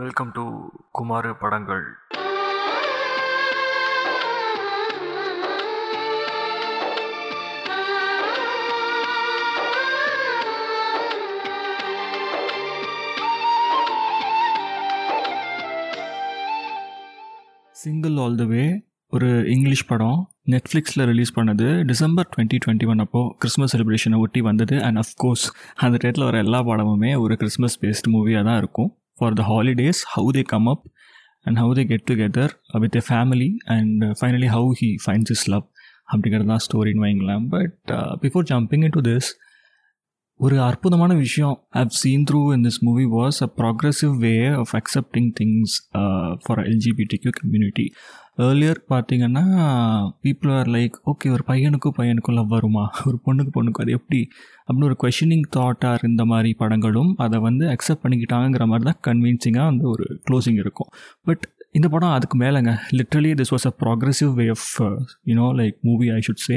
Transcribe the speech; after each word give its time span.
Welcome 0.00 0.30
to 0.36 0.42
Kumar 0.96 1.26
படங்கள் 1.40 1.82
single 17.74 18.16
all 18.16 18.34
the 18.34 18.44
வே 18.44 18.64
ஒரு 19.10 19.28
English 19.54 19.86
படம். 19.86 20.18
நெட்ஃப்ளிக்ஸில் 20.52 21.04
ரிலீஸ் 21.04 21.36
பண்ணது 21.40 21.68
டிசம்பர் 21.92 22.28
டுவெண்ட்டி 22.32 22.58
டுவெண்ட்டி 22.64 22.86
ஒன் 22.86 22.98
அப்போது 22.98 23.34
கிறிஸ்மஸ் 23.38 23.76
செலிப்ரேஷனை 23.76 24.22
ஒட்டி 24.24 24.40
வந்தது. 24.40 24.78
அண்ட் 24.82 25.00
அஃப்கோர்ஸ் 25.04 25.46
அந்த 25.84 25.96
டேட்டில் 26.04 26.28
வர 26.30 26.38
எல்லா 26.46 26.62
படமுமே 26.72 27.14
ஒரு 27.26 27.36
கிறிஸ்மஸ் 27.36 27.80
பேஸ்ட் 27.84 28.12
மூவியாக 28.16 28.48
தான் 28.50 28.60
இருக்கும். 28.64 28.90
For 29.18 29.36
the 29.40 29.44
holidays 29.48 30.00
how 30.14 30.30
they 30.38 30.42
come 30.52 30.68
up 30.74 30.84
and 31.46 31.58
how 31.58 31.72
they 31.78 31.84
get 31.84 32.06
together 32.10 32.52
with 32.84 32.98
a 33.00 33.04
family 33.08 33.50
and 33.76 34.02
finally 34.20 34.50
how 34.56 34.70
he 34.80 34.90
finds 35.04 35.32
is 35.36 35.46
love 35.48 35.66
அப்படிங்கிறது 36.12 36.50
தான் 36.52 36.64
ஸ்டோரின்னு 36.66 37.04
வைங்களேன். 37.06 37.46
But 37.48 37.90
before 38.24 38.46
jumping 38.50 38.84
into 38.98 39.02
this 39.10 39.30
ஒரு 40.40 40.56
அற்புதமான 40.62 41.12
விஷயம் 41.14 41.56
I've 41.80 41.92
seen 42.00 42.24
through 42.30 42.40
in 42.54 42.64
this 42.66 42.78
movie 42.82 43.04
was 43.16 43.38
a 43.46 43.48
progressive 43.60 44.14
way 44.24 44.32
of 44.62 44.72
accepting 44.80 45.28
things 45.40 45.74
for 46.44 46.60
LGBTQ 46.70 47.32
community 47.40 47.86
earlier 48.36 48.84
பார்த்தீங்கன்னா 48.88 49.42
people 50.22 50.58
are 50.58 50.66
like 50.66 50.92
okay 51.06 51.30
ஒரு 51.30 51.44
பையனுக்கும் 51.46 51.98
பையனுக்கும் 51.98 52.34
லவ் 52.34 52.48
வருமா? 52.48 52.90
ஒரு 53.06 53.18
பொண்ணுக்கு 53.26 53.50
பொண்ணுக்கும் 53.54 53.80
அது 53.80 53.92
எப்படி? 53.92 54.28
அப்படின்னு 54.66 54.84
ஒரு 54.84 54.96
கொஷினிங் 55.02 55.42
தாட்டாக 55.56 55.94
இருந்த 55.94 56.24
மாதிரி 56.24 56.54
படங்களும் 56.54 57.14
அதை 57.16 57.40
வந்து 57.40 57.66
அக்செப்ட் 57.66 58.02
பண்ணிக்கிட்டாங்கிற 58.02 58.66
மாதிரி 58.66 58.90
தான் 58.90 59.00
கன்வின்சிங்காக 59.06 59.64
வந்து 59.64 59.88
ஒரு 59.88 60.20
க்ளோசிங் 60.30 60.58
இருக்கும். 60.58 60.88
பட் 61.24 61.48
இந்த 61.78 61.86
படம் 61.92 62.14
அதுக்கு 62.14 62.36
மேலேங்க. 62.42 62.72
Literally 62.98 63.30
this 63.40 63.52
was 63.54 63.64
a 63.68 63.72
progressive 63.82 64.30
way 64.38 64.44
of 64.54 64.66
you know 65.30 65.46
like 65.60 65.76
movie 65.88 66.06
I 66.16 66.18
should 66.26 66.42
say 66.46 66.56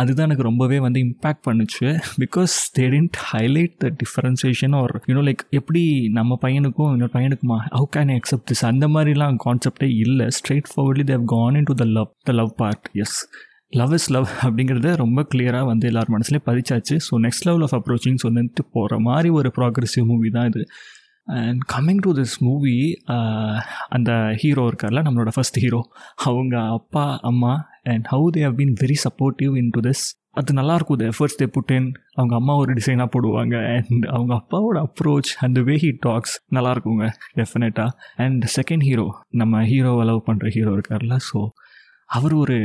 அதுதான் 0.00 0.26
எனக்கு 0.28 0.46
ரொம்பவே 0.48 0.78
வந்து 0.86 0.98
இம்பேக்ட் 1.06 1.42
பண்ணுச்சு. 1.48 1.86
Because 2.22 2.54
they 2.78 2.84
tend 2.94 3.18
highlight 3.32 3.76
the 3.84 3.90
differentiation 4.02 4.74
are 4.80 4.94
you know 5.10 5.22
like 5.28 5.44
எப்படி 5.58 5.82
நம்ம 6.18 6.38
பையனுக்கும் 6.44 6.90
இன்னொரு 6.96 7.14
பையனுக்குமா 7.16 7.58
how 7.76 7.88
can 7.96 8.10
I 8.14 8.16
accept 8.22 8.48
this 8.52 8.64
அந்த 8.70 8.88
மாதிரிலாம் 8.96 9.38
கான்செப்டே 9.46 9.90
இல்லை. 10.06 10.26
Straightforwardly 10.72 11.06
they've 11.12 11.26
gone 11.34 11.58
into 11.70 11.76
the 11.82 11.86
love 11.98 12.10
the 12.30 12.34
love 12.40 12.52
part 12.62 12.88
as 13.04 13.16
love 13.80 13.94
is 13.98 14.10
love 14.16 14.28
அப்படிங்கிறத 14.46 14.90
ரொம்ப 15.04 15.20
கிளியராக 15.32 15.64
வந்து 15.72 15.86
எல்லார் 15.92 16.12
மனசுலேயும் 16.16 16.48
பதிச்சாச்சு. 16.50 16.96
So 17.06 17.14
next 17.24 17.46
level 17.48 17.64
of 17.68 17.78
approaching 17.78 18.20
சொன்னிட்டு 18.26 18.64
போகிற 18.76 18.98
மாதிரி 19.08 19.30
ஒரு 19.38 19.50
ப்ராக்ரெசிவ் 19.60 20.06
மூவி 20.12 20.30
தான் 20.36 20.48
இது. 20.52 20.62
And 21.26 21.60
coming 21.74 22.02
to 22.02 22.12
this 22.12 22.42
movie 22.42 23.00
அந்த 23.88 24.34
ஹீரோ 24.42 24.66
இருக்கார்ல 24.66 25.02
நம்மளோட 25.02 25.28
ஃபர்ஸ்ட் 25.34 25.58
ஹீரோ 25.58 25.80
அவங்க 26.24 26.60
அப்பா 26.60 27.18
அம்மா 27.22 27.52
and 27.82 28.04
how 28.04 28.30
they 28.30 28.42
have 28.42 28.54
been 28.54 28.74
very 28.80 28.96
supportive 29.04 29.56
into 29.68 29.80
this 29.80 30.04
அது 30.30 30.52
நல்லாயிருக்கும் 30.54 30.96
த 30.96 31.04
எஃபர்ட்ஸ் 31.04 31.38
தே 31.42 31.46
புட் 31.46 31.72
அவங்க 32.14 32.34
அம்மா 32.34 32.56
ஒரு 32.56 32.72
டிசைனாக 32.72 33.08
போடுவாங்க 33.16 33.76
அண்ட் 33.76 34.06
அவங்க 34.06 34.34
அப்பாவோட 34.34 34.78
approach 34.86 35.30
and 35.40 35.58
way 35.58 35.76
he 35.76 35.96
talks 36.00 36.40
நல்லாயிருக்குங்க 36.54 37.06
டெஃபினட்டாக 37.36 37.90
அண்ட் 38.16 38.44
செகண்ட் 38.56 38.82
ஹீரோ 38.82 39.06
நம்ம 39.28 39.62
ஹீரோவை 39.62 40.04
லவ் 40.04 40.26
பண்ணுற 40.26 40.48
ஹீரோ 40.48 40.72
இருக்கார்ல 40.72 41.16
ஸோ 41.32 41.48
அவர் 42.06 42.34
ஒரு 42.34 42.58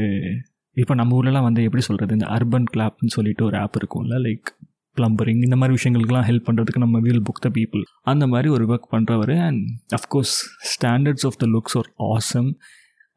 இப்போ 0.74 0.94
நம்ம 0.96 1.16
ஊர்லலாம் 1.18 1.42
வந்து 1.42 1.64
எப்படி 1.64 1.82
சொல்கிறது 1.82 2.14
இந்த 2.14 2.26
அர்பன் 2.26 2.68
கிளாப்னு 2.76 3.08
சொல்லிட்டு 3.08 3.46
ஒரு 3.46 3.58
ஆப் 3.58 3.78
இருக்கும்ல 3.78 4.18
லைக் 4.20 4.50
ப்ளம்பரிங் 4.98 5.42
இந்த 5.42 5.56
மாதிரி 5.56 5.76
விஷயங்களுக்குலாம் 5.78 6.28
ஹெல்ப் 6.30 6.48
பண்ணுறதுக்கு 6.48 6.84
நம்ம 6.84 7.00
வீல் 7.00 7.24
புக் 7.28 7.44
த 7.46 7.50
பீப்புள் 7.50 7.84
அந்த 8.04 8.26
மாதிரி 8.28 8.50
ஒரு 8.50 8.66
work 8.66 8.92
பண்ணுறவர் 8.92 9.34
and 9.48 9.66
of course 9.94 10.36
standards 10.74 11.28
of 11.30 11.40
the 11.44 11.48
looks 11.48 11.78
are 11.78 11.90
awesome 12.10 12.50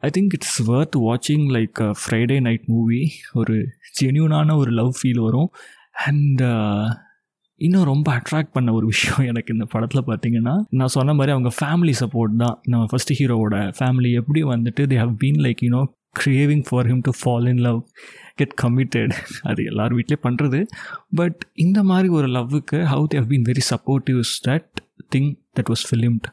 I 0.02 0.10
think 0.10 0.34
it's 0.34 0.58
worth 0.68 0.96
வாட்சிங் 1.06 1.46
லைக் 1.56 1.80
ஃப்ரைடே 2.00 2.36
நைட் 2.40 2.66
மூவி 2.66 3.00
ஒரு 3.32 3.56
ஜென்யூனான 4.00 4.56
ஒரு 4.56 4.70
லவ் 4.80 4.92
ஃபீல் 5.00 5.24
வரும். 5.26 5.50
அண்ட் 6.06 6.40
uh, 6.52 6.86
இன்னும் 7.60 7.88
ரொம்ப 7.90 8.08
அட்ராக்ட் 8.18 8.54
பண்ண 8.54 8.70
ஒரு 8.72 8.86
விஷயம் 8.86 9.26
எனக்கு 9.30 9.52
இந்த 9.54 9.66
படத்தில் 9.72 10.06
பார்த்தீங்கன்னா 10.06 10.54
நான் 10.78 10.92
சொன்ன 10.94 11.14
மாதிரி 11.14 11.32
அவங்க 11.32 11.50
ஃபேமிலி 11.58 11.94
சப்போர்ட் 12.00 12.34
தான். 12.36 12.56
நம்ம 12.72 12.84
ஃபஸ்ட் 12.90 13.12
ஹீரோவோட 13.18 13.56
ஃபேமிலி 13.78 14.10
எப்படி 14.20 14.40
வந்துட்டு 14.52 14.84
they 14.92 14.96
have 15.02 15.14
been 15.22 15.38
like 15.44 15.62
you know 15.66 15.82
craving 16.20 16.64
for 16.68 16.86
him 16.86 17.02
to 17.02 17.12
fall 17.24 17.48
in 17.48 17.56
love 17.56 17.80
get 18.34 18.54
committed 18.62 19.12
அது 19.42 19.64
எல்லார் 19.64 19.94
வீட்லேயே 19.94 20.18
பண்ணுறது 20.22 20.66
பட் 21.14 21.48
இந்த 21.52 21.82
மாதிரி 21.82 22.08
ஒரு 22.08 22.26
லவ்வுக்கு 22.26 22.80
how 22.92 23.06
they've 23.14 23.28
been 23.28 23.46
very 23.48 23.62
supportives 23.70 24.34
that 24.46 24.70
thing 25.16 25.30
that 25.56 25.70
was 25.70 25.86
filmed 25.90 26.28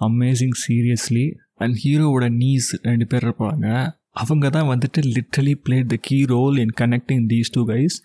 amazing 0.00 0.56
seriously 0.68 1.26
and 1.54 1.76
ஹீரோவோட 1.84 2.28
நீஸ் 2.34 2.70
ரெண்டு 2.82 3.06
பேர் 3.06 3.24
இருப்பாங்க. 3.24 3.66
அவங்க 4.10 4.50
தான் 4.50 4.68
வந்துட்டு 4.68 5.00
literally 5.00 5.54
played 5.64 5.86
the 5.86 5.96
key 6.00 6.24
role 6.24 6.56
in 6.56 6.72
connecting 6.80 7.24
these 7.28 7.50
two 7.52 7.66
guys 7.66 7.96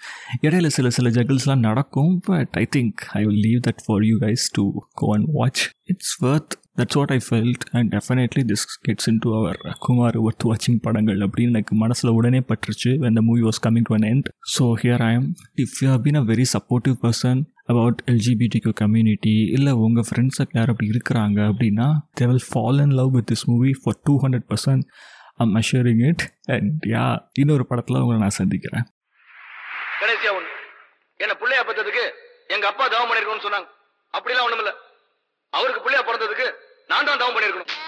இடையில 0.42 0.68
சில 0.68 0.90
சில 0.90 1.10
ஜகிள்ஸ்லாம் 1.10 1.60
நடக்கும் 1.60 2.20
but 2.20 2.48
I 2.52 2.68
think 2.76 3.02
I 3.12 3.26
will 3.26 3.40
leave 3.40 3.60
that 3.60 3.84
for 3.86 4.04
you 4.04 4.18
guys 4.18 4.48
to 4.52 4.64
go 4.94 5.14
and 5.14 5.28
watch 5.34 5.70
it's 5.84 6.24
worth 6.24 6.56
that's 6.80 6.98
what 7.00 7.14
I 7.16 7.20
felt 7.28 7.64
and 7.78 7.90
definitely 7.96 8.44
this 8.52 8.66
gets 8.88 9.08
into 9.24 9.30
our 9.40 9.60
Kumar 9.86 10.18
worth 10.24 10.46
வாட்சிங் 10.50 10.80
படங்கள் 10.88 11.20
அப்படின்னு 11.28 11.54
எனக்கு 11.56 11.76
மனசில் 11.84 12.12
உடனே 12.18 12.42
பட்டுருச்சு 12.50 12.92
when 13.04 13.18
the 13.20 13.24
movie 13.30 13.44
was 13.48 13.62
coming 13.66 13.88
to 13.90 13.96
an 13.98 14.08
end 14.12 14.30
so 14.56 14.66
here 14.84 15.04
I 15.08 15.12
am 15.20 15.28
if 15.66 15.78
you 15.82 15.88
have 15.94 16.04
been 16.08 16.20
a 16.22 16.26
very 16.32 16.48
supportive 16.56 16.98
person 17.06 17.42
about 17.74 18.00
LGBTQ 18.12 18.74
community 18.84 19.36
இல்லை 19.58 19.74
உங்கள் 19.86 20.08
ஃப்ரெண்ட்ஸை 20.10 20.46
யார் 20.58 20.72
அப்படி 20.74 20.90
இருக்கிறாங்க 20.96 21.40
அப்படின்னா 21.52 21.88
they 22.20 22.28
will 22.32 22.46
fall 22.50 22.82
in 22.86 22.96
love 23.00 23.12
with 23.18 23.30
this 23.32 23.46
movie 23.52 23.74
for 23.82 24.00
two 24.04 24.16
hundred 24.24 24.48
percent 24.52 24.86
I'm 25.44 25.54
assuring 25.56 26.02
it 26.10 26.24
and 26.56 26.88
yeah 26.94 27.04
இன்னொரு 27.42 27.66
படத்தில் 27.66 28.02
உங்களை 28.04 28.20
நான் 28.22 28.38
சந்திக்கிறேன். 28.40 28.86
கடைசியா 30.02 30.32
ஒண்ணு. 30.38 30.50
என்ன 31.20 31.34
பிள்ளையா 31.42 31.62
பார்த்ததுக்கு 31.68 32.04
எங்க 32.56 32.66
அப்பா 32.68 32.86
தவம் 32.88 33.10
பண்ணிருக்கோம்னு 33.10 33.46
சொன்னாங்க. 33.48 33.68
அப்படிலாம் 34.14 34.46
ஒண்ணும் 34.48 34.64
இல்ல 34.64 34.72
அவருக்கு 35.54 35.84
பிள்ளையா 35.86 36.04
பிறந்ததுக்கு 36.08 36.48
நான் 36.90 37.08
தான் 37.08 37.22
தவம் 37.22 37.36
பண்ணிருக்கணும் 37.36 37.79